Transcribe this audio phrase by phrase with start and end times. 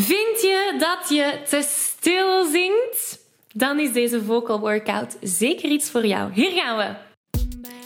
[0.00, 3.18] Vind je dat je te stil zingt?
[3.52, 6.32] Dan is deze vocal workout zeker iets voor jou.
[6.32, 6.94] Hier gaan we.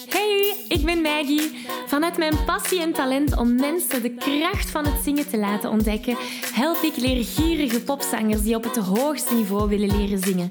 [0.09, 1.67] Hey, ik ben Maggie.
[1.87, 6.17] Vanuit mijn passie en talent om mensen de kracht van het zingen te laten ontdekken,
[6.53, 10.51] help ik leergierige popzangers die op het hoogste niveau willen leren zingen.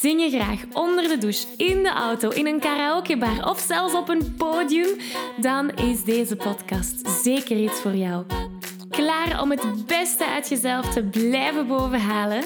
[0.00, 4.08] Zing je graag onder de douche, in de auto, in een karaokebar of zelfs op
[4.08, 4.96] een podium?
[5.40, 8.24] Dan is deze podcast zeker iets voor jou.
[8.90, 12.42] Klaar om het beste uit jezelf te blijven bovenhalen?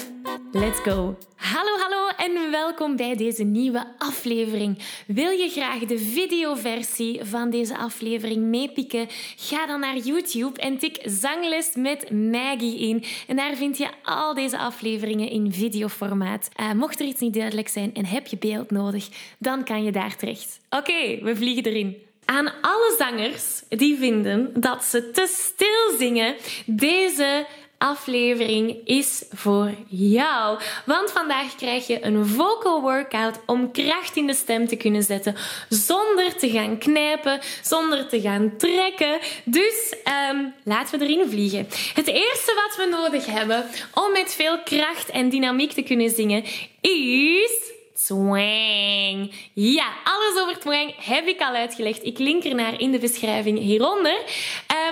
[0.53, 1.17] Let's go!
[1.37, 4.79] Hallo, hallo en welkom bij deze nieuwe aflevering.
[5.07, 9.07] Wil je graag de videoversie van deze aflevering meepikken?
[9.37, 13.05] Ga dan naar YouTube en tik Zangles met Maggie in.
[13.27, 16.49] En daar vind je al deze afleveringen in videoformaat.
[16.61, 19.93] Uh, mocht er iets niet duidelijk zijn en heb je beeld nodig, dan kan je
[19.93, 20.61] daar terecht.
[20.71, 21.97] Oké, we vliegen erin.
[22.25, 26.37] Aan alle zangers die vinden dat ze te stil zingen,
[26.67, 27.47] deze
[27.83, 30.59] aflevering is voor jou.
[30.87, 35.37] Want vandaag krijg je een vocal workout om kracht in de stem te kunnen zetten
[35.69, 39.19] zonder te gaan knijpen, zonder te gaan trekken.
[39.45, 39.95] Dus
[40.31, 41.69] um, laten we erin vliegen.
[41.95, 46.45] Het eerste wat we nodig hebben om met veel kracht en dynamiek te kunnen zingen
[46.81, 47.71] is
[48.05, 49.33] Twang.
[49.53, 52.05] Ja, alles over twang heb ik al uitgelegd.
[52.05, 54.19] Ik link ernaar in de beschrijving hieronder.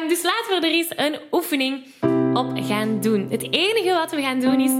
[0.00, 1.82] Um, dus laten we er eens een oefening
[2.34, 3.26] op gaan doen.
[3.30, 4.72] Het enige wat we gaan doen is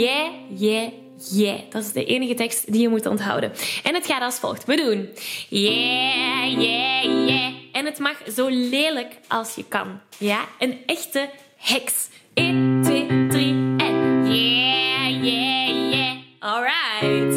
[0.00, 0.88] yeah, yeah,
[1.32, 1.58] yeah.
[1.70, 3.52] Dat is de enige tekst die je moet onthouden.
[3.82, 4.64] En het gaat als volgt.
[4.64, 5.08] We doen
[5.48, 7.52] yeah, yeah, yeah.
[7.72, 10.00] En het mag zo lelijk als je kan.
[10.18, 12.08] Ja, een echte heks.
[12.34, 16.16] 1, 2, 3 en yeah, yeah, yeah.
[16.38, 17.34] Alright.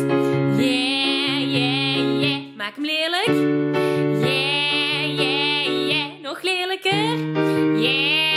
[0.60, 2.40] Yeah, yeah, yeah.
[2.56, 3.28] Maak hem lelijk.
[4.26, 6.22] Yeah, yeah, yeah.
[6.22, 7.18] Nog lelijker.
[7.80, 8.37] Yeah,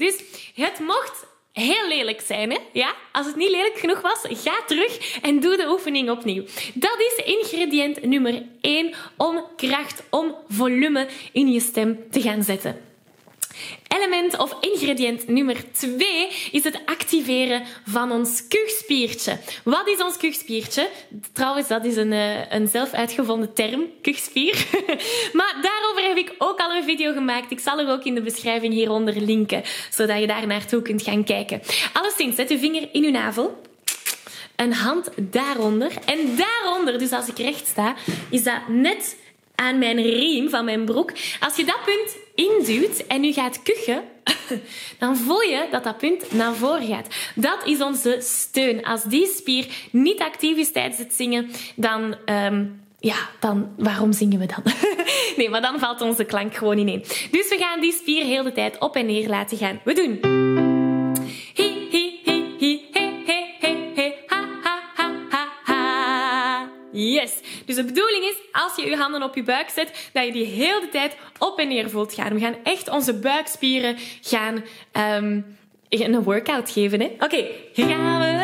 [0.00, 0.14] dus
[0.54, 2.50] het mocht heel lelijk zijn.
[2.50, 2.58] Hè?
[2.72, 2.94] Ja?
[3.12, 6.44] Als het niet lelijk genoeg was, ga terug en doe de oefening opnieuw.
[6.74, 12.88] Dat is ingrediënt nummer 1 om kracht, om volume in je stem te gaan zetten.
[13.88, 16.80] Element of ingrediënt nummer 2 is het
[17.86, 19.38] van ons kuchspiertje.
[19.64, 20.88] Wat is ons kuchspiertje?
[21.32, 24.66] Trouwens, dat is een, eh, een zelf uitgevonden term, kuchspier.
[25.38, 27.50] maar daarover heb ik ook al een video gemaakt.
[27.50, 31.24] Ik zal er ook in de beschrijving hieronder linken, zodat je daar naartoe kunt gaan
[31.24, 31.62] kijken.
[31.92, 33.60] Alleszins, zet je vinger in je navel
[34.56, 35.92] een hand daaronder.
[36.04, 37.94] En daaronder, dus als ik recht sta,
[38.30, 39.16] is dat net
[39.54, 41.12] aan mijn riem van mijn broek.
[41.40, 44.02] Als je dat punt induwt en nu gaat kuchen,
[44.98, 47.14] dan voel je dat dat punt naar voren gaat.
[47.34, 48.84] Dat is onze steun.
[48.84, 52.16] Als die spier niet actief is tijdens het zingen, dan...
[52.26, 54.62] Um, ja, dan waarom zingen we dan?
[55.36, 57.00] nee, maar dan valt onze klank gewoon ineen.
[57.30, 59.80] Dus we gaan die spier heel de tijd op en neer laten gaan.
[59.84, 60.59] We doen.
[67.70, 70.44] Dus de bedoeling is, als je je handen op je buik zet, dat je die
[70.44, 72.34] heel de tijd op en neer voelt gaan.
[72.34, 74.64] We gaan echt onze buikspieren gaan
[75.16, 75.56] um,
[75.88, 77.02] een workout geven.
[77.02, 78.39] Oké, gaan we.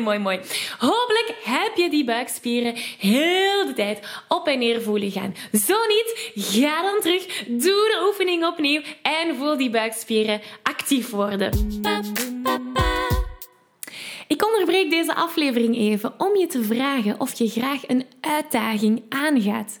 [0.00, 0.40] Mooi, mooi,
[0.78, 5.34] Hopelijk heb je die buikspieren heel de tijd op en neer voelen gaan.
[5.52, 11.50] Zo niet, ga dan terug, doe de oefening opnieuw en voel die buikspieren actief worden.
[14.28, 19.80] Ik onderbreek deze aflevering even om je te vragen of je graag een uitdaging aangaat.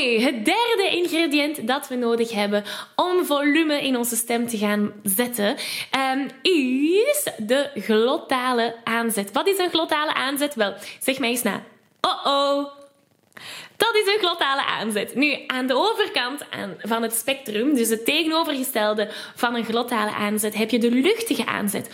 [0.00, 2.64] Het derde ingrediënt dat we nodig hebben
[2.96, 5.56] om volume in onze stem te gaan zetten,
[6.12, 9.32] um, is de glottale aanzet.
[9.32, 10.54] Wat is een glottale aanzet?
[10.54, 11.62] Wel, zeg mij eens na.
[12.00, 12.78] Oh oh.
[13.76, 15.14] Dat is een glottale aanzet.
[15.14, 16.42] Nu, aan de overkant
[16.78, 21.90] van het spectrum, dus het tegenovergestelde van een glottale aanzet, heb je de luchtige aanzet.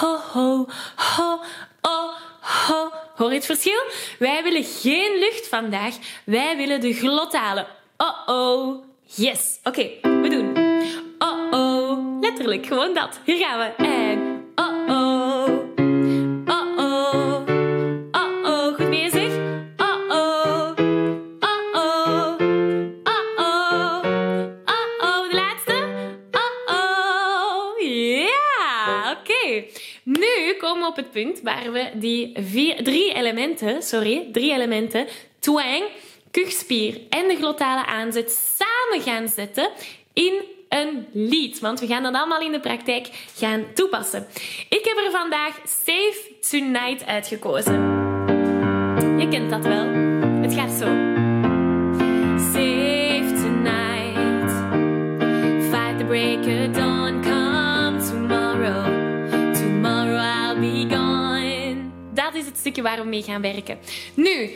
[0.00, 0.66] Ho, ho,
[0.96, 1.40] ho,
[1.80, 2.10] oh,
[2.46, 2.90] ho.
[3.16, 3.82] Hoor je het verschil?
[4.18, 5.94] Wij willen geen lucht vandaag.
[6.24, 7.66] Wij willen de glottale.
[7.96, 8.84] Oh-oh.
[9.04, 9.58] Yes.
[9.64, 10.56] Oké, we doen.
[11.18, 12.20] Oh-oh.
[12.20, 13.20] Letterlijk, gewoon dat.
[13.24, 13.84] Hier gaan we.
[13.84, 14.25] En
[28.86, 29.64] Ja, oké.
[30.02, 35.06] Nu komen we op het punt waar we die vier, drie elementen, sorry, drie elementen,
[35.38, 35.82] twang,
[36.30, 39.70] kuchspier en de glottale aanzet samen gaan zetten
[40.12, 41.60] in een lied.
[41.60, 44.26] Want we gaan dat allemaal in de praktijk gaan toepassen.
[44.68, 48.04] Ik heb er vandaag Save Tonight uitgekozen.
[49.18, 49.86] Je kent dat wel.
[50.42, 51.15] Het gaat zo.
[62.58, 63.78] Stukje waar we mee gaan werken.
[64.14, 64.50] Nu,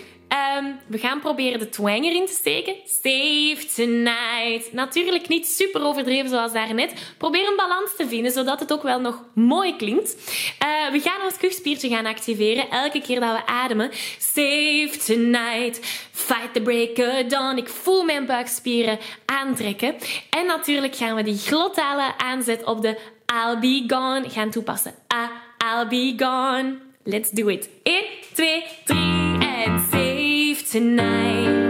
[0.58, 2.75] Um, we gaan proberen de twang erin te steken.
[2.85, 4.73] Save tonight.
[4.73, 7.14] Natuurlijk niet super overdreven zoals daarnet.
[7.19, 10.14] Probeer een balans te vinden, zodat het ook wel nog mooi klinkt.
[10.62, 13.91] Uh, we gaan ons kuchspiertje gaan activeren elke keer dat we ademen.
[14.19, 15.81] Save tonight.
[16.12, 16.97] Fight the break
[17.31, 17.56] dawn.
[17.56, 19.94] Ik voel mijn buikspieren aantrekken.
[20.31, 24.94] En natuurlijk gaan we die glottale aanzet op de I'll be gone gaan toepassen.
[25.06, 26.89] Ah, I'll be gone.
[27.06, 27.69] Let's do it.
[27.87, 28.02] 1,
[28.37, 31.69] 2, 3 en save tonight.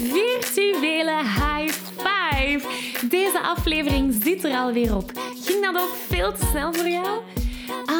[0.00, 2.60] Virtuele high five.
[3.08, 5.10] Deze aflevering zit er alweer op.
[5.44, 7.20] Ging dat ook veel te snel voor jou?